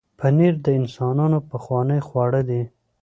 [0.19, 2.61] پنېر د انسانانو پخوانی خواړه دی.